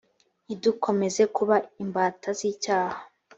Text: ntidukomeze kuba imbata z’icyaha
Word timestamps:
ntidukomeze 0.45 1.23
kuba 1.35 1.55
imbata 1.83 2.29
z’icyaha 2.39 2.97